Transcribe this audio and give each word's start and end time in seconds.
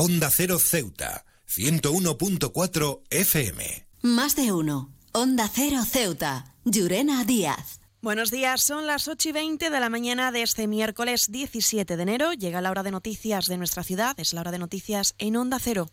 Onda 0.00 0.30
Cero 0.30 0.60
Ceuta, 0.60 1.24
101.4 1.48 3.02
FM. 3.10 3.88
Más 4.02 4.36
de 4.36 4.52
uno. 4.52 4.94
Onda 5.10 5.50
Cero 5.52 5.82
Ceuta, 5.84 6.54
Llurena 6.64 7.24
Díaz. 7.24 7.80
Buenos 8.00 8.30
días, 8.30 8.62
son 8.62 8.86
las 8.86 9.08
8 9.08 9.30
y 9.30 9.32
20 9.32 9.70
de 9.70 9.80
la 9.80 9.88
mañana 9.88 10.30
de 10.30 10.42
este 10.42 10.68
miércoles 10.68 11.32
17 11.32 11.96
de 11.96 12.02
enero. 12.04 12.32
Llega 12.32 12.60
la 12.60 12.70
hora 12.70 12.84
de 12.84 12.92
noticias 12.92 13.46
de 13.46 13.58
nuestra 13.58 13.82
ciudad, 13.82 14.14
es 14.20 14.32
la 14.34 14.42
hora 14.42 14.52
de 14.52 14.60
noticias 14.60 15.16
en 15.18 15.34
Onda 15.34 15.58
Cero. 15.58 15.90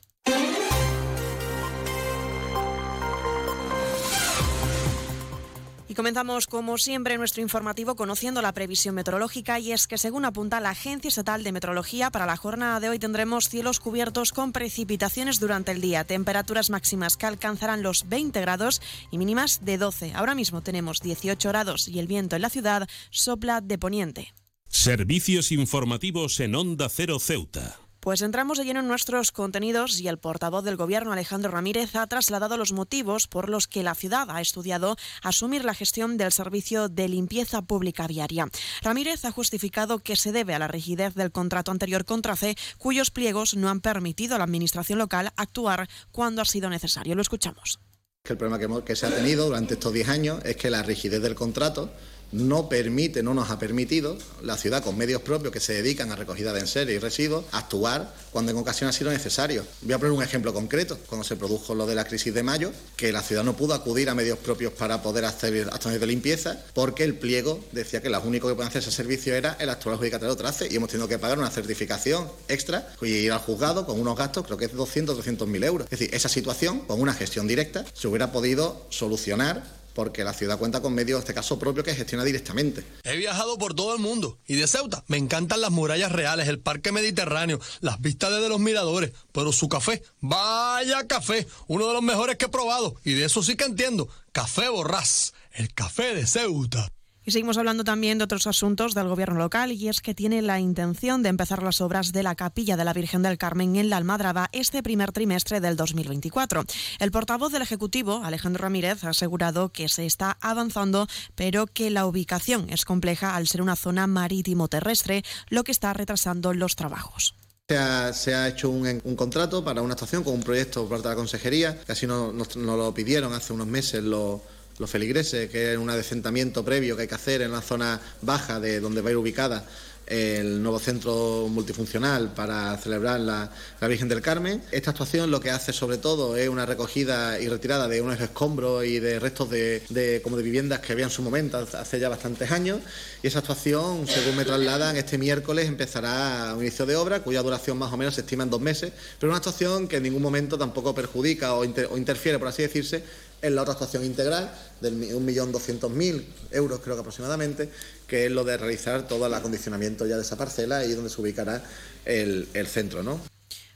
Comenzamos, 5.96 6.46
como 6.46 6.78
siempre, 6.78 7.18
nuestro 7.18 7.42
informativo 7.42 7.96
conociendo 7.96 8.42
la 8.42 8.54
previsión 8.54 8.94
meteorológica 8.96 9.60
y 9.60 9.72
es 9.72 9.88
que, 9.88 9.98
según 9.98 10.26
apunta 10.26 10.60
la 10.60 10.70
Agencia 10.70 11.08
Estatal 11.08 11.44
de 11.44 11.52
Meteorología, 11.52 12.12
para 12.12 12.26
la 12.26 12.38
jornada 12.38 12.80
de 12.80 12.90
hoy 12.90 13.00
tendremos 13.00 13.50
cielos 13.50 13.80
cubiertos 13.80 14.32
con 14.32 14.52
precipitaciones 14.52 15.40
durante 15.40 15.72
el 15.72 15.82
día, 15.82 16.04
temperaturas 16.04 16.70
máximas 16.70 17.18
que 17.18 17.26
alcanzarán 17.26 17.82
los 17.82 18.08
20 18.08 18.40
grados 18.42 18.82
y 19.10 19.18
mínimas 19.18 19.66
de 19.66 19.78
12. 19.78 20.14
Ahora 20.14 20.36
mismo 20.36 20.62
tenemos 20.62 21.02
18 21.02 21.50
grados 21.50 21.88
y 21.88 22.00
el 22.00 22.08
viento 22.08 22.36
en 22.36 22.44
la 22.44 22.50
ciudad 22.50 22.88
sopla 23.10 23.62
de 23.62 23.78
poniente. 23.78 24.34
Servicios 24.68 25.52
informativos 25.52 26.40
en 26.42 26.56
Onda 26.56 26.90
Cero 26.90 27.20
Ceuta. 27.20 27.85
Pues 28.06 28.22
entramos 28.22 28.60
de 28.60 28.66
lleno 28.66 28.82
en 28.82 28.88
nuestros 28.88 29.32
contenidos 29.32 30.00
y 30.00 30.08
el 30.08 30.20
portavoz 30.20 30.64
del 30.64 30.76
Gobierno, 30.76 31.12
Alejandro 31.12 31.50
Ramírez, 31.50 31.96
ha 31.96 32.06
trasladado 32.06 32.56
los 32.56 32.72
motivos 32.72 33.26
por 33.26 33.50
los 33.50 33.68
que 33.68 33.82
la 33.82 33.96
ciudad 33.96 34.30
ha 34.30 34.42
estudiado 34.42 34.96
asumir 35.24 35.66
la 35.66 35.74
gestión 35.74 36.16
del 36.16 36.32
servicio 36.32 36.88
de 36.88 37.10
limpieza 37.10 37.64
pública 37.64 38.06
viaria. 38.06 38.48
Ramírez 38.84 39.26
ha 39.26 39.32
justificado 39.32 39.98
que 39.98 40.16
se 40.16 40.32
debe 40.32 40.54
a 40.54 40.60
la 40.60 40.68
rigidez 40.68 41.16
del 41.16 41.32
contrato 41.32 41.72
anterior 41.72 42.06
contra 42.06 42.36
C, 42.36 42.56
cuyos 42.78 43.10
pliegos 43.10 43.56
no 43.56 43.70
han 43.70 43.82
permitido 43.82 44.36
a 44.36 44.38
la 44.38 44.44
Administración 44.44 45.00
local 45.00 45.34
actuar 45.36 45.90
cuando 46.12 46.44
ha 46.44 46.46
sido 46.46 46.70
necesario. 46.70 47.16
Lo 47.16 47.24
escuchamos. 47.24 47.80
El 48.24 48.38
problema 48.38 48.84
que, 48.84 48.96
se 48.96 49.08
ha 49.08 49.16
tenido 49.16 49.46
durante 49.46 49.74
estos 49.74 49.94
10 49.94 50.10
años 50.10 50.46
es 50.46 50.58
que 50.58 50.70
la 50.70 50.84
rigidez 50.84 51.24
del 51.24 51.34
contrato 51.34 51.92
no 52.32 52.70
permite, 52.70 53.24
no 53.24 53.34
nos 53.34 53.50
ha 53.50 53.60
permitido 53.60 54.18
la 54.44 54.58
ciudad 54.58 54.84
con 54.84 54.98
medios 54.98 55.22
propios 55.22 55.54
que 55.54 55.60
se 55.60 55.74
dedican 55.74 56.12
a 56.12 56.16
recogida 56.16 56.54
de 56.54 56.62
enseres 56.62 56.96
y 56.96 57.00
residuos 57.00 57.46
actuar 57.52 58.14
cuando 58.32 58.52
en 58.52 58.58
ocasión 58.58 58.90
ha 58.90 58.94
sido 58.94 59.12
necesario. 59.12 59.66
Voy 59.82 59.94
a 59.94 59.98
poner 59.98 60.12
un 60.12 60.24
ejemplo 60.24 60.54
concreto. 60.54 60.98
Cuando 61.08 61.24
se 61.24 61.36
produjo 61.36 61.76
lo 61.76 61.86
de 61.86 61.96
la 61.96 62.06
crisis 62.06 62.34
de 62.34 62.44
mayo, 62.44 62.72
que 62.96 63.12
la 63.12 63.22
ciudad 63.22 63.44
no 63.44 63.56
pudo 63.56 63.74
acudir 63.74 64.10
a 64.10 64.16
medios 64.16 64.38
propios 64.40 64.74
para 64.74 65.02
poder 65.02 65.26
hacer 65.26 65.70
acciones 65.72 66.00
de 66.00 66.08
limpieza 66.08 66.58
porque 66.74 67.04
el 67.04 67.16
pliego 67.16 67.64
decía 67.72 68.02
que 68.02 68.10
lo 68.10 68.22
único 68.22 68.48
que 68.48 68.56
pueden 68.56 68.70
hacer 68.70 68.82
ese 68.82 68.92
servicio 68.92 69.34
era 69.36 69.56
el 69.60 69.70
actual 69.70 69.96
adjudicatario 69.96 70.36
trace 70.36 70.68
y 70.70 70.76
hemos 70.76 70.90
tenido 70.90 71.08
que 71.08 71.20
pagar 71.20 71.38
una 71.38 71.50
certificación 71.50 72.30
extra 72.48 72.94
y 73.02 73.08
ir 73.08 73.32
al 73.32 73.40
juzgado 73.40 73.86
con 73.86 74.00
unos 74.00 74.18
gastos, 74.18 74.46
creo 74.46 74.58
que 74.58 74.66
es 74.66 74.74
200, 74.74 75.16
300 75.16 75.48
mil 75.48 75.64
euros. 75.64 75.88
Es 75.92 76.00
decir, 76.00 76.14
esa 76.14 76.30
situación 76.30 76.82
con 76.82 77.02
una 77.02 77.14
gestión 77.14 77.48
directa 77.48 77.86
se 77.94 78.08
hubiera 78.08 78.32
podido 78.32 78.86
solucionar 78.90 79.64
porque 79.96 80.24
la 80.24 80.34
ciudad 80.34 80.60
cuenta 80.60 80.82
con 80.82 80.94
medios, 80.94 81.18
en 81.18 81.22
este 81.22 81.34
caso 81.34 81.58
propio, 81.58 81.84
que 81.84 81.96
gestiona 81.96 82.24
directamente. 82.24 82.84
He 83.04 83.16
viajado 83.16 83.58
por 83.58 83.74
todo 83.74 83.96
el 83.96 84.02
mundo 84.02 84.38
y 84.46 84.56
de 84.56 84.68
Ceuta 84.68 85.04
me 85.08 85.18
encantan 85.18 85.62
las 85.62 85.72
murallas 85.72 86.12
reales, 86.12 86.48
el 86.50 86.60
parque 86.60 86.92
mediterráneo, 86.92 87.60
las 87.80 88.00
vistas 88.02 88.32
desde 88.32 88.50
los 88.50 88.60
miradores, 88.60 89.12
pero 89.32 89.52
su 89.52 89.70
café, 89.70 90.04
vaya 90.20 91.08
café, 91.08 91.48
uno 91.68 91.88
de 91.88 91.94
los 91.94 92.04
mejores 92.04 92.38
que 92.38 92.46
he 92.46 92.50
probado 92.50 92.96
y 93.04 93.14
de 93.14 93.26
eso 93.26 93.42
sí 93.42 93.56
que 93.56 93.64
entiendo, 93.64 94.10
Café 94.34 94.68
Borrás, 94.68 95.34
el 95.54 95.74
café 95.74 96.14
de 96.14 96.28
Ceuta. 96.28 96.92
Y 97.28 97.32
seguimos 97.32 97.58
hablando 97.58 97.84
también 97.84 98.20
de 98.20 98.24
otros 98.24 98.46
asuntos 98.46 98.94
del 98.94 99.08
gobierno 99.08 99.40
local 99.40 99.72
y 99.72 99.90
es 99.90 100.00
que 100.00 100.14
tiene 100.14 100.44
la 100.44 100.60
intención 100.60 101.24
de 101.24 101.30
empezar 101.30 101.64
las 101.64 101.82
obras 101.82 102.12
de 102.12 102.22
la 102.22 102.36
capilla 102.36 102.78
de 102.78 102.86
la 102.86 102.94
Virgen 102.94 103.24
del 103.24 103.40
Carmen 103.40 103.76
en 103.78 103.90
la 103.90 103.98
Almadraba 103.98 104.50
este 104.52 104.84
primer 104.84 105.12
trimestre 105.12 105.60
del 105.60 105.76
2024. 105.76 106.64
El 107.00 107.12
portavoz 107.12 107.52
del 107.52 107.64
Ejecutivo, 107.64 108.22
Alejandro 108.24 108.62
Ramírez, 108.62 109.04
ha 109.04 109.10
asegurado 109.10 109.70
que 109.70 109.90
se 109.90 110.06
está 110.06 110.38
avanzando, 110.40 111.08
pero 111.34 111.66
que 111.66 111.90
la 111.90 112.06
ubicación 112.06 112.70
es 112.70 112.86
compleja 112.86 113.36
al 113.36 113.48
ser 113.48 113.64
una 113.64 113.76
zona 113.76 114.06
marítimo-terrestre, 114.06 115.24
lo 115.50 115.64
que 115.64 115.72
está 115.72 115.94
retrasando 115.94 116.54
los 116.54 116.76
trabajos. 116.76 117.34
Se 117.68 118.36
ha, 118.36 118.48
hecho 118.48 118.70
un, 118.70 119.00
contrato 119.16 119.66
para 119.66 119.82
una 119.82 119.96
estación 119.96 120.24
con 120.24 120.36
un 120.36 120.44
proyecto 120.44 120.82
por 120.82 120.90
parte 120.90 121.08
de 121.08 121.14
la 121.14 121.18
consejería, 121.18 121.82
que 121.82 121.94
así 121.94 122.06
nos, 122.06 122.36
nos 122.36 122.56
lo 122.56 122.94
pidieron 122.94 123.34
hace 123.34 123.52
unos 123.52 123.66
meses 123.66 124.04
los 124.04 124.42
los 124.78 124.90
feligreses, 124.90 125.50
que 125.50 125.74
es 125.74 125.78
un 125.78 125.90
adecentamiento 125.90 126.64
previo 126.64 126.96
que 126.96 127.04
hay 127.04 127.08
que 127.08 127.16
hacer 127.16 127.42
en 127.42 127.52
la 127.52 127.62
zona 127.62 128.00
baja 128.22 128.60
de 128.60 128.80
donde 128.80 129.02
va 129.02 129.10
a 129.10 129.12
ir 129.12 129.18
ubicada 129.18 129.66
el 130.08 130.62
nuevo 130.62 130.80
centro 130.80 131.48
multifuncional 131.50 132.34
para 132.34 132.78
celebrar 132.78 133.20
la, 133.20 133.50
Virgen 133.88 134.08
del 134.08 134.22
Carmen. 134.22 134.64
Esta 134.72 134.92
actuación 134.92 135.30
lo 135.30 135.40
que 135.40 135.52
hace 135.52 135.72
sobre 135.72 136.00
todo 136.00 136.36
es 136.36 136.50
una 136.50 136.66
recogida 136.66 137.40
y 137.40 137.48
retirada 137.48 137.88
de 137.88 138.02
unos 138.02 138.20
escombros 138.20 138.84
y 138.84 139.00
de 139.00 139.20
restos 139.20 139.52
de, 139.52 140.22
como 140.24 140.38
de 140.38 140.44
viviendas 140.44 140.80
que 140.80 140.94
había 140.94 141.06
en 141.06 141.12
su 141.12 141.22
momento 141.22 141.58
hace 141.58 142.00
ya 142.00 142.10
bastantes 142.10 142.52
años 142.52 142.80
y 143.22 143.28
esa 143.28 143.40
actuación, 143.40 144.08
según 144.08 144.38
me 144.38 144.44
trasladan, 144.44 144.98
este 144.98 145.20
miércoles 145.20 145.68
empezará 145.68 146.54
un 146.56 146.62
inicio 146.62 146.88
de 146.88 146.96
obra 146.96 147.22
cuya 147.22 147.44
duración 147.44 147.78
más 147.78 147.94
o 147.94 147.98
menos 147.98 148.16
se 148.16 148.22
estima 148.22 148.44
en 148.44 148.50
dos 148.50 148.62
meses, 148.62 148.92
pero 149.20 149.30
una 149.30 149.38
actuación 149.38 149.88
que 149.88 149.98
en 149.98 150.04
ningún 150.04 150.24
momento 150.24 150.58
tampoco 150.58 150.96
perjudica 150.96 151.54
o 151.54 151.64
interfiere, 151.64 152.40
por 152.40 152.48
así 152.48 152.64
decirse, 152.64 153.04
en 153.46 153.56
la 153.56 153.62
otra 153.62 153.74
actuación 153.74 154.04
integral 154.04 154.52
del 154.82 155.00
1.200.000 155.00 156.26
euros 156.52 156.80
creo 156.82 156.96
que 156.96 157.02
aproximadamente, 157.02 157.70
que 158.08 158.26
es 158.26 158.32
lo 158.32 158.44
de 158.44 158.58
realizar 158.58 159.08
todo 159.08 159.28
el 159.28 159.34
acondicionamiento 159.34 160.06
ya 160.06 160.16
de 160.16 160.24
esa 160.24 160.38
parcela 160.38 160.86
y 160.86 160.94
donde 160.94 161.10
se 161.10 161.22
ubicará 161.22 161.64
el, 162.06 162.48
el 162.54 162.68
centro, 162.68 163.04
¿no? 163.04 163.20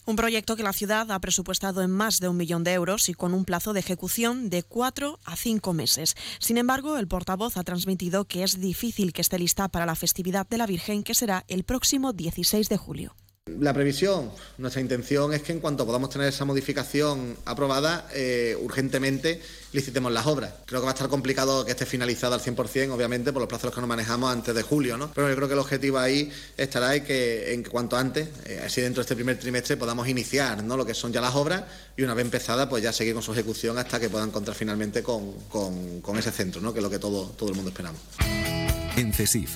Un 0.05 0.15
proyecto 0.15 0.55
que 0.55 0.63
la 0.63 0.73
ciudad 0.73 1.11
ha 1.11 1.19
presupuestado 1.19 1.83
en 1.83 1.91
más 1.91 2.19
de 2.19 2.29
un 2.29 2.35
millón 2.35 2.63
de 2.63 2.73
euros 2.73 3.09
y 3.09 3.13
con 3.13 3.35
un 3.35 3.45
plazo 3.45 3.73
de 3.73 3.81
ejecución 3.81 4.49
de 4.49 4.63
cuatro 4.63 5.19
a 5.23 5.35
cinco 5.35 5.71
meses. 5.73 6.15
Sin 6.39 6.57
embargo, 6.57 6.97
el 6.97 7.07
portavoz 7.07 7.57
ha 7.57 7.63
transmitido 7.63 8.25
que 8.25 8.43
es 8.43 8.59
difícil 8.59 9.13
que 9.13 9.21
esté 9.21 9.37
lista 9.37 9.67
para 9.67 9.85
la 9.85 9.95
festividad 9.95 10.47
de 10.47 10.57
la 10.57 10.65
Virgen, 10.65 11.03
que 11.03 11.13
será 11.13 11.45
el 11.47 11.63
próximo 11.63 12.11
16 12.11 12.69
de 12.69 12.77
julio. 12.77 13.15
La 13.59 13.73
previsión, 13.73 14.31
nuestra 14.57 14.81
intención 14.81 15.33
es 15.33 15.41
que 15.41 15.51
en 15.51 15.59
cuanto 15.59 15.85
podamos 15.85 16.09
tener 16.09 16.27
esa 16.27 16.45
modificación 16.45 17.37
aprobada, 17.45 18.07
eh, 18.13 18.57
urgentemente 18.61 19.41
licitemos 19.71 20.11
las 20.11 20.25
obras. 20.25 20.53
Creo 20.65 20.81
que 20.81 20.85
va 20.85 20.91
a 20.91 20.93
estar 20.93 21.09
complicado 21.09 21.65
que 21.65 21.71
esté 21.71 21.85
finalizada 21.85 22.35
al 22.35 22.41
100%, 22.41 22.91
obviamente, 22.91 23.31
por 23.31 23.41
los 23.41 23.49
plazos 23.49 23.73
que 23.73 23.81
nos 23.81 23.87
manejamos 23.87 24.31
antes 24.31 24.53
de 24.53 24.61
julio, 24.61 24.97
¿no? 24.97 25.11
Pero 25.13 25.29
yo 25.29 25.35
creo 25.35 25.47
que 25.47 25.53
el 25.53 25.59
objetivo 25.59 25.99
ahí 25.99 26.31
estará 26.57 26.95
en 26.95 27.03
que 27.03 27.53
en 27.53 27.63
cuanto 27.63 27.97
antes, 27.97 28.27
eh, 28.45 28.61
así 28.65 28.81
dentro 28.81 29.01
de 29.01 29.05
este 29.05 29.15
primer 29.15 29.39
trimestre, 29.39 29.77
podamos 29.77 30.07
iniciar 30.07 30.63
¿no? 30.63 30.77
lo 30.77 30.85
que 30.85 30.93
son 30.93 31.11
ya 31.11 31.21
las 31.21 31.35
obras 31.35 31.63
y 31.95 32.03
una 32.03 32.13
vez 32.13 32.25
empezada, 32.25 32.67
pues 32.69 32.83
ya 32.83 32.93
seguir 32.93 33.13
con 33.13 33.23
su 33.23 33.31
ejecución 33.31 33.77
hasta 33.77 33.99
que 33.99 34.09
puedan 34.09 34.29
encontrar 34.29 34.55
finalmente 34.55 35.03
con, 35.03 35.33
con 35.49 36.17
ese 36.17 36.31
centro, 36.31 36.61
¿no? 36.61 36.73
que 36.73 36.79
es 36.79 36.83
lo 36.83 36.89
que 36.89 36.99
todo, 36.99 37.25
todo 37.37 37.49
el 37.49 37.55
mundo 37.55 37.69
esperamos. 37.69 38.01
En 38.95 39.13
CESIF, 39.13 39.55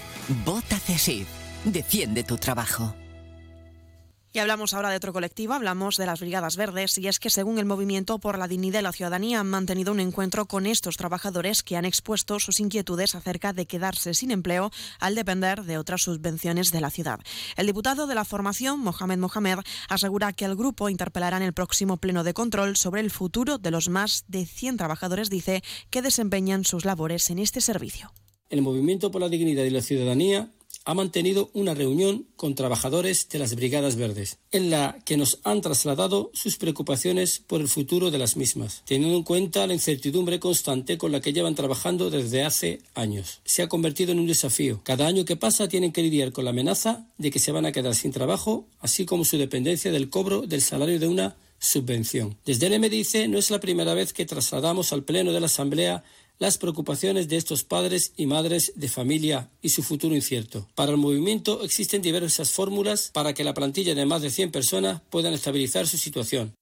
Vota 0.45 0.79
CESIF. 0.79 1.27
Defiende 1.65 2.23
tu 2.23 2.37
trabajo. 2.37 2.95
Y 4.33 4.39
hablamos 4.39 4.73
ahora 4.73 4.89
de 4.89 4.95
otro 4.95 5.11
colectivo, 5.11 5.53
hablamos 5.53 5.97
de 5.97 6.05
las 6.05 6.21
Brigadas 6.21 6.55
Verdes, 6.55 6.97
y 6.97 7.09
es 7.09 7.19
que 7.19 7.29
según 7.29 7.59
el 7.59 7.65
Movimiento 7.65 8.17
por 8.17 8.37
la 8.37 8.47
Dignidad 8.47 8.79
de 8.79 8.83
la 8.83 8.93
Ciudadanía 8.93 9.41
han 9.41 9.49
mantenido 9.49 9.91
un 9.91 9.99
encuentro 9.99 10.45
con 10.45 10.65
estos 10.65 10.95
trabajadores 10.95 11.63
que 11.63 11.75
han 11.75 11.83
expuesto 11.83 12.39
sus 12.39 12.61
inquietudes 12.61 13.13
acerca 13.13 13.51
de 13.51 13.65
quedarse 13.65 14.13
sin 14.13 14.31
empleo 14.31 14.71
al 15.01 15.15
depender 15.15 15.63
de 15.63 15.77
otras 15.77 16.03
subvenciones 16.03 16.71
de 16.71 16.79
la 16.79 16.91
ciudad. 16.91 17.19
El 17.57 17.67
diputado 17.67 18.07
de 18.07 18.15
la 18.15 18.23
formación, 18.23 18.79
Mohamed 18.79 19.17
Mohamed, 19.17 19.59
asegura 19.89 20.31
que 20.31 20.45
el 20.45 20.55
grupo 20.55 20.87
interpelará 20.87 21.35
en 21.35 21.43
el 21.43 21.53
próximo 21.53 21.97
pleno 21.97 22.23
de 22.23 22.33
control 22.33 22.77
sobre 22.77 23.01
el 23.01 23.11
futuro 23.11 23.57
de 23.57 23.71
los 23.71 23.89
más 23.89 24.23
de 24.29 24.45
100 24.45 24.77
trabajadores, 24.77 25.29
dice, 25.29 25.61
que 25.89 26.01
desempeñan 26.01 26.63
sus 26.63 26.85
labores 26.85 27.29
en 27.31 27.39
este 27.39 27.59
servicio. 27.59 28.13
El 28.51 28.61
Movimiento 28.61 29.11
por 29.11 29.21
la 29.21 29.29
Dignidad 29.29 29.63
de 29.63 29.71
la 29.71 29.81
Ciudadanía 29.81 30.51
ha 30.83 30.93
mantenido 30.93 31.49
una 31.53 31.73
reunión 31.73 32.27
con 32.35 32.53
trabajadores 32.53 33.29
de 33.29 33.39
las 33.39 33.55
Brigadas 33.55 33.95
Verdes, 33.95 34.39
en 34.51 34.69
la 34.69 34.99
que 35.05 35.15
nos 35.15 35.39
han 35.43 35.61
trasladado 35.61 36.31
sus 36.33 36.57
preocupaciones 36.57 37.39
por 37.39 37.61
el 37.61 37.69
futuro 37.69 38.11
de 38.11 38.17
las 38.17 38.35
mismas, 38.35 38.83
teniendo 38.85 39.15
en 39.15 39.23
cuenta 39.23 39.67
la 39.67 39.73
incertidumbre 39.73 40.39
constante 40.39 40.97
con 40.97 41.13
la 41.13 41.21
que 41.21 41.31
llevan 41.31 41.55
trabajando 41.55 42.09
desde 42.09 42.43
hace 42.43 42.81
años. 42.93 43.39
Se 43.45 43.61
ha 43.61 43.69
convertido 43.69 44.11
en 44.11 44.19
un 44.19 44.27
desafío. 44.27 44.81
Cada 44.83 45.07
año 45.07 45.23
que 45.23 45.37
pasa 45.37 45.69
tienen 45.69 45.93
que 45.93 46.03
lidiar 46.03 46.33
con 46.33 46.43
la 46.43 46.51
amenaza 46.51 47.07
de 47.17 47.31
que 47.31 47.39
se 47.39 47.53
van 47.53 47.65
a 47.65 47.71
quedar 47.71 47.95
sin 47.95 48.11
trabajo, 48.11 48.65
así 48.81 49.05
como 49.05 49.23
su 49.23 49.37
dependencia 49.37 49.91
del 49.91 50.09
cobro 50.09 50.41
del 50.41 50.61
salario 50.61 50.99
de 50.99 51.07
una 51.07 51.37
subvención. 51.61 52.37
Desde 52.43 52.67
el 52.67 52.79
MDIC 52.79 53.29
no 53.29 53.37
es 53.37 53.51
la 53.51 53.59
primera 53.59 53.93
vez 53.93 54.13
que 54.13 54.25
trasladamos 54.25 54.91
al 54.91 55.03
Pleno 55.03 55.31
de 55.31 55.39
la 55.39 55.45
Asamblea 55.45 56.03
las 56.41 56.57
preocupaciones 56.57 57.27
de 57.27 57.37
estos 57.37 57.63
padres 57.63 58.13
y 58.17 58.25
madres 58.25 58.73
de 58.75 58.89
familia 58.89 59.51
y 59.61 59.69
su 59.69 59.83
futuro 59.83 60.15
incierto. 60.15 60.67
Para 60.73 60.91
el 60.91 60.97
movimiento 60.97 61.63
existen 61.63 62.01
diversas 62.01 62.49
fórmulas 62.49 63.11
para 63.13 63.35
que 63.35 63.43
la 63.43 63.53
plantilla 63.53 63.93
de 63.93 64.07
más 64.07 64.23
de 64.23 64.31
100 64.31 64.49
personas 64.49 65.01
puedan 65.11 65.35
estabilizar 65.35 65.87
su 65.87 65.99
situación. 65.99 66.55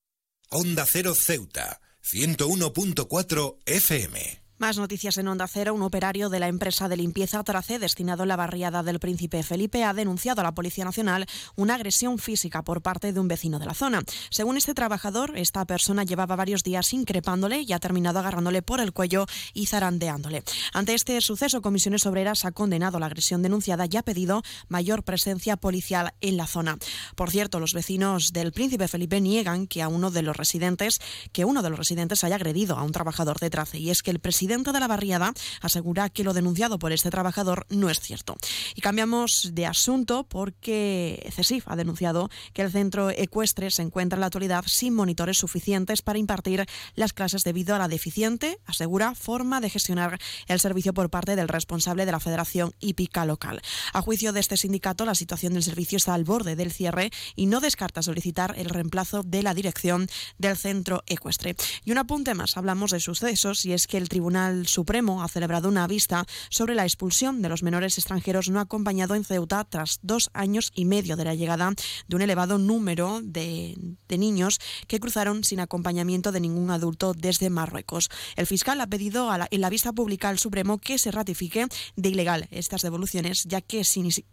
Onda 0.49 0.85
Cero 0.85 1.15
Ceuta, 1.15 1.79
101.4 2.03 3.55
FM. 3.65 4.48
Más 4.59 4.77
noticias 4.77 5.17
en 5.17 5.29
Onda 5.29 5.47
Cero. 5.47 5.73
Un 5.73 5.83
operario 5.83 6.27
de 6.27 6.41
la 6.41 6.49
empresa 6.49 6.89
de 6.89 6.97
limpieza 6.97 7.41
Trace, 7.45 7.79
destinado 7.79 8.23
en 8.23 8.27
la 8.27 8.35
barriada 8.35 8.83
del 8.83 8.99
Príncipe 8.99 9.41
Felipe, 9.41 9.85
ha 9.85 9.93
denunciado 9.93 10.41
a 10.41 10.43
la 10.43 10.53
Policía 10.53 10.83
Nacional 10.83 11.27
una 11.55 11.75
agresión 11.75 12.19
física 12.19 12.61
por 12.61 12.81
parte 12.81 13.13
de 13.13 13.21
un 13.21 13.29
vecino 13.29 13.57
de 13.57 13.65
la 13.65 13.73
zona. 13.73 14.03
Según 14.29 14.57
este 14.57 14.73
trabajador, 14.73 15.37
esta 15.37 15.63
persona 15.63 16.03
llevaba 16.03 16.35
varios 16.35 16.63
días 16.63 16.91
increpándole 16.91 17.61
y 17.61 17.71
ha 17.71 17.79
terminado 17.79 18.19
agarrándole 18.19 18.61
por 18.61 18.81
el 18.81 18.91
cuello 18.91 19.27
y 19.53 19.67
zarandeándole. 19.67 20.43
Ante 20.73 20.93
este 20.93 21.21
suceso, 21.21 21.61
Comisiones 21.61 22.05
Obreras 22.05 22.43
ha 22.43 22.51
condenado 22.51 22.99
la 22.99 23.05
agresión 23.05 23.41
denunciada 23.41 23.85
y 23.89 23.95
ha 23.95 24.03
pedido 24.03 24.43
mayor 24.67 25.03
presencia 25.03 25.55
policial 25.55 26.15
en 26.19 26.35
la 26.35 26.47
zona. 26.47 26.77
Por 27.15 27.31
cierto, 27.31 27.61
los 27.61 27.73
vecinos 27.73 28.33
del 28.33 28.51
Príncipe 28.51 28.89
Felipe 28.89 29.21
niegan 29.21 29.67
que 29.67 29.81
a 29.81 29.87
uno 29.87 30.11
de 30.11 30.21
los 30.21 30.35
residentes, 30.35 30.99
que 31.31 31.45
uno 31.45 31.61
de 31.61 31.69
los 31.69 31.79
residentes 31.79 32.25
haya 32.25 32.35
agredido 32.35 32.77
a 32.77 32.83
un 32.83 32.91
trabajador 32.91 33.39
de 33.39 33.49
Trace. 33.49 33.79
Y 33.79 33.89
es 33.89 34.03
que 34.03 34.11
el 34.11 34.19
presidente 34.19 34.48
presidente 34.49 34.71
de 34.71 34.79
la 34.79 34.87
barriada 34.87 35.31
asegura 35.61 36.09
que 36.09 36.23
lo 36.23 36.33
denunciado 36.33 36.79
por 36.79 36.91
este 36.91 37.11
trabajador 37.11 37.67
no 37.69 37.87
es 37.87 37.99
cierto. 37.99 38.35
Y 38.73 38.81
cambiamos 38.81 39.51
de 39.53 39.67
asunto 39.67 40.23
porque 40.23 41.31
CESIF 41.35 41.67
ha 41.67 41.75
denunciado 41.75 42.31
que 42.53 42.63
el 42.63 42.71
centro 42.71 43.11
ecuestre 43.11 43.69
se 43.69 43.83
encuentra 43.83 44.15
en 44.15 44.21
la 44.21 44.25
actualidad 44.25 44.63
sin 44.65 44.95
monitores 44.95 45.37
suficientes 45.37 46.01
para 46.01 46.17
impartir 46.17 46.65
las 46.95 47.13
clases 47.13 47.43
debido 47.43 47.75
a 47.75 47.77
la 47.77 47.87
deficiente, 47.87 48.59
asegura, 48.65 49.13
forma 49.13 49.61
de 49.61 49.69
gestionar 49.69 50.17
el 50.47 50.59
servicio 50.59 50.95
por 50.95 51.11
parte 51.11 51.35
del 51.35 51.47
responsable 51.47 52.07
de 52.07 52.11
la 52.11 52.19
Federación 52.19 52.73
Hípica 52.79 53.25
local. 53.25 53.61
A 53.93 54.01
juicio 54.01 54.33
de 54.33 54.39
este 54.39 54.57
sindicato, 54.57 55.05
la 55.05 55.13
situación 55.13 55.53
del 55.53 55.61
servicio 55.61 55.97
está 55.97 56.15
al 56.15 56.23
borde 56.23 56.55
del 56.55 56.71
cierre 56.71 57.11
y 57.35 57.45
no 57.45 57.59
descarta 57.59 58.01
solicitar 58.01 58.55
el 58.57 58.69
reemplazo 58.69 59.21
de 59.21 59.43
la 59.43 59.53
dirección 59.53 60.07
del 60.39 60.57
centro 60.57 61.03
ecuestre. 61.05 61.55
Y 61.85 61.91
un 61.91 61.99
apunte 61.99 62.33
más, 62.33 62.57
hablamos 62.57 62.89
de 62.89 62.99
sucesos 62.99 63.63
y 63.65 63.73
es 63.73 63.85
que 63.85 63.97
el 63.97 64.09
Tribunal 64.09 64.38
Supremo 64.65 65.23
ha 65.23 65.27
celebrado 65.27 65.69
una 65.69 65.87
vista 65.87 66.25
sobre 66.49 66.75
la 66.75 66.83
expulsión 66.83 67.41
de 67.41 67.49
los 67.49 67.63
menores 67.63 67.97
extranjeros 67.97 68.49
no 68.49 68.59
acompañados 68.59 69.17
en 69.17 69.23
Ceuta 69.23 69.63
tras 69.63 69.99
dos 70.01 70.29
años 70.33 70.71
y 70.75 70.85
medio 70.85 71.15
de 71.15 71.25
la 71.25 71.35
llegada 71.35 71.73
de 72.07 72.15
un 72.15 72.21
elevado 72.21 72.57
número 72.57 73.21
de, 73.23 73.75
niños 74.09 74.59
que 74.87 74.99
cruzaron 74.99 75.43
sin 75.43 75.59
acompañamiento 75.59 76.31
de 76.31 76.41
ningún 76.41 76.71
adulto 76.71 77.13
desde 77.13 77.49
Marruecos. 77.49 78.09
El 78.35 78.47
fiscal 78.47 78.81
ha 78.81 78.87
pedido 78.87 79.31
a 79.31 79.37
la, 79.37 79.47
en 79.49 79.61
la 79.61 79.69
vista 79.69 79.93
pública 79.93 80.29
al 80.29 80.39
Supremo 80.39 80.77
que 80.77 80.97
se 80.97 81.11
ratifique 81.11 81.67
de 81.95 82.09
ilegal 82.09 82.47
estas 82.51 82.81
devoluciones, 82.81 83.45
ya 83.45 83.61
que 83.61 83.79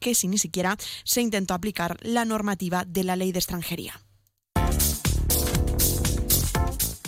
que 0.01 0.15
si 0.15 0.29
ni 0.29 0.39
siquiera 0.39 0.77
se 1.05 1.21
intentó 1.21 1.55
aplicar 1.55 1.99
la 2.03 2.25
normativa 2.25 2.85
de 2.85 3.05
la 3.05 3.17
ley 3.17 3.33
de 3.33 3.39
extranjería. 3.39 4.06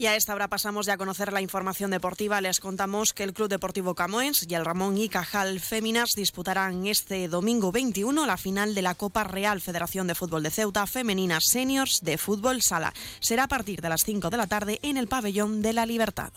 Y 0.00 0.06
a 0.06 0.14
esta 0.14 0.32
hora 0.32 0.46
pasamos 0.46 0.86
ya 0.86 0.92
a 0.92 0.96
conocer 0.96 1.32
la 1.32 1.40
información 1.40 1.90
deportiva. 1.90 2.40
Les 2.40 2.60
contamos 2.60 3.12
que 3.12 3.24
el 3.24 3.32
Club 3.32 3.48
Deportivo 3.48 3.96
Camoens 3.96 4.46
y 4.48 4.54
el 4.54 4.64
Ramón 4.64 4.96
y 4.96 5.08
Cajal 5.08 5.58
Féminas 5.58 6.12
disputarán 6.14 6.86
este 6.86 7.26
domingo 7.26 7.72
21 7.72 8.24
la 8.24 8.36
final 8.36 8.76
de 8.76 8.82
la 8.82 8.94
Copa 8.94 9.24
Real 9.24 9.60
Federación 9.60 10.06
de 10.06 10.14
Fútbol 10.14 10.44
de 10.44 10.50
Ceuta 10.50 10.86
Femeninas 10.86 11.46
Seniors 11.46 12.00
de 12.02 12.16
Fútbol 12.16 12.62
Sala. 12.62 12.94
Será 13.18 13.44
a 13.44 13.48
partir 13.48 13.80
de 13.80 13.88
las 13.88 14.04
5 14.04 14.30
de 14.30 14.36
la 14.36 14.46
tarde 14.46 14.78
en 14.82 14.98
el 14.98 15.08
Pabellón 15.08 15.62
de 15.62 15.72
la 15.72 15.84
Libertad. 15.84 16.32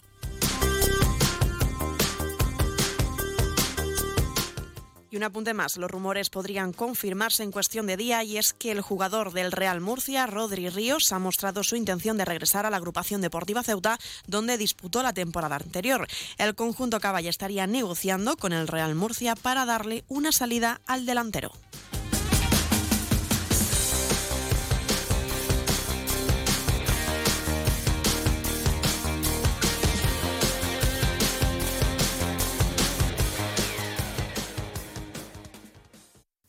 Y 5.14 5.18
un 5.18 5.24
apunte 5.24 5.54
más, 5.54 5.76
los 5.76 5.92
rumores 5.92 6.30
podrían 6.30 6.72
confirmarse 6.72 7.44
en 7.44 7.52
cuestión 7.52 7.86
de 7.86 7.98
día 7.98 8.24
y 8.24 8.38
es 8.38 8.54
que 8.54 8.72
el 8.72 8.80
jugador 8.80 9.34
del 9.34 9.52
Real 9.52 9.82
Murcia, 9.82 10.26
Rodri 10.26 10.70
Ríos, 10.70 11.12
ha 11.12 11.20
mostrado 11.20 11.66
su 11.66 11.76
intención 11.76 12.16
de 12.16 12.24
regresar 12.24 12.66
a 12.66 12.70
la 12.70 12.78
agrupación 12.78 13.20
deportiva 13.20 13.62
Ceuta, 13.62 14.00
donde 14.26 14.58
disputó 14.58 15.04
la 15.04 15.12
temporada 15.12 15.58
anterior. 15.58 16.08
El 16.38 16.56
conjunto 16.56 17.02
Caballa 17.02 17.30
estaría 17.30 17.68
negociando 17.68 18.38
con 18.38 18.54
el 18.54 18.70
Real 18.70 18.96
Murcia 18.96 19.36
para 19.36 19.66
darle 19.66 20.06
una 20.08 20.32
salida 20.32 20.80
al 20.88 21.06
delantero. 21.06 21.52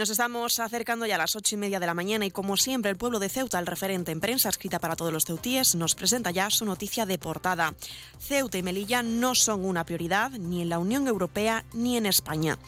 Nos 0.00 0.08
estamos 0.08 0.58
acercando 0.60 1.04
ya 1.04 1.16
a 1.16 1.18
las 1.18 1.36
ocho 1.36 1.56
y 1.56 1.58
media 1.58 1.78
de 1.78 1.84
la 1.84 1.92
mañana 1.92 2.24
y 2.24 2.30
como 2.30 2.56
siempre 2.56 2.90
el 2.90 2.96
pueblo 2.96 3.18
de 3.18 3.28
Ceuta, 3.28 3.58
el 3.58 3.66
referente 3.66 4.12
en 4.12 4.20
prensa 4.20 4.48
escrita 4.48 4.78
para 4.78 4.96
todos 4.96 5.12
los 5.12 5.26
ceutíes, 5.26 5.74
nos 5.74 5.94
presenta 5.94 6.30
ya 6.30 6.48
su 6.48 6.64
noticia 6.64 7.04
de 7.04 7.18
portada. 7.18 7.74
Ceuta 8.18 8.56
y 8.56 8.62
Melilla 8.62 9.02
no 9.02 9.34
son 9.34 9.62
una 9.62 9.84
prioridad 9.84 10.30
ni 10.30 10.62
en 10.62 10.70
la 10.70 10.78
Unión 10.78 11.06
Europea 11.06 11.66
ni 11.74 11.98
en 11.98 12.06
España. 12.06 12.58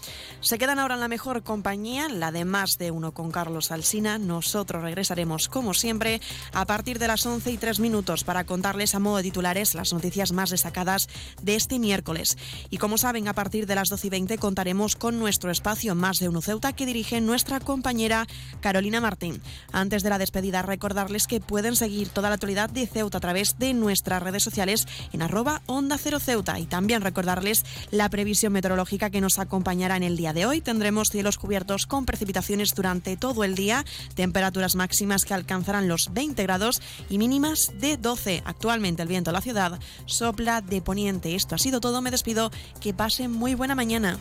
Se 0.42 0.58
quedan 0.58 0.78
ahora 0.78 0.96
en 0.96 1.00
la 1.00 1.08
mejor 1.08 1.42
compañía, 1.42 2.10
la 2.10 2.32
de 2.32 2.44
más 2.44 2.76
de 2.76 2.90
uno 2.90 3.12
con 3.12 3.30
Carlos 3.30 3.70
Alsina. 3.70 4.18
Nosotros 4.18 4.82
regresaremos 4.82 5.48
como 5.48 5.72
siempre 5.72 6.20
a 6.52 6.66
partir 6.66 6.98
de 6.98 7.08
las 7.08 7.24
once 7.24 7.50
y 7.50 7.56
tres 7.56 7.80
minutos 7.80 8.24
para 8.24 8.44
contarles 8.44 8.94
a 8.94 8.98
modo 8.98 9.16
de 9.16 9.22
titulares 9.22 9.74
las 9.74 9.94
noticias 9.94 10.32
más 10.32 10.50
destacadas 10.50 11.08
de 11.40 11.54
este 11.54 11.78
miércoles. 11.78 12.36
Y 12.68 12.76
como 12.76 12.98
saben, 12.98 13.26
a 13.26 13.32
partir 13.32 13.66
de 13.66 13.74
las 13.74 13.88
doce 13.88 14.08
y 14.08 14.10
veinte 14.10 14.36
contaremos 14.36 14.96
con 14.96 15.18
nuestro 15.18 15.50
espacio 15.50 15.94
Más 15.94 16.18
de 16.18 16.28
uno 16.28 16.42
Ceuta 16.42 16.74
que 16.74 16.84
dirige 16.84 17.21
nuestra 17.26 17.60
compañera 17.60 18.26
Carolina 18.60 19.00
Martín. 19.00 19.40
Antes 19.72 20.02
de 20.02 20.10
la 20.10 20.18
despedida, 20.18 20.62
recordarles 20.62 21.26
que 21.26 21.40
pueden 21.40 21.76
seguir 21.76 22.08
toda 22.08 22.28
la 22.28 22.34
actualidad 22.34 22.70
de 22.70 22.86
Ceuta 22.86 23.18
a 23.18 23.20
través 23.20 23.58
de 23.58 23.74
nuestras 23.74 24.22
redes 24.22 24.42
sociales 24.42 24.86
en 25.12 25.22
arroba 25.22 25.62
Onda 25.66 25.98
Cero 25.98 26.20
Ceuta 26.20 26.58
y 26.58 26.66
también 26.66 27.02
recordarles 27.02 27.64
la 27.90 28.08
previsión 28.08 28.52
meteorológica 28.52 29.10
que 29.10 29.20
nos 29.20 29.38
acompañará 29.38 29.96
en 29.96 30.02
el 30.02 30.16
día 30.16 30.32
de 30.32 30.46
hoy. 30.46 30.60
Tendremos 30.60 31.10
cielos 31.10 31.38
cubiertos 31.38 31.86
con 31.86 32.06
precipitaciones 32.06 32.74
durante 32.74 33.16
todo 33.16 33.44
el 33.44 33.54
día, 33.54 33.84
temperaturas 34.14 34.76
máximas 34.76 35.24
que 35.24 35.34
alcanzarán 35.34 35.88
los 35.88 36.12
20 36.12 36.42
grados 36.42 36.82
y 37.08 37.18
mínimas 37.18 37.72
de 37.80 37.96
12. 37.96 38.42
Actualmente 38.44 39.02
el 39.02 39.08
viento 39.08 39.30
en 39.30 39.34
la 39.34 39.40
ciudad 39.40 39.78
sopla 40.06 40.60
de 40.60 40.82
poniente. 40.82 41.34
Esto 41.34 41.54
ha 41.54 41.58
sido 41.58 41.80
todo, 41.80 42.02
me 42.02 42.10
despido, 42.10 42.50
que 42.80 42.94
pasen 42.94 43.30
muy 43.30 43.54
buena 43.54 43.74
mañana. 43.74 44.18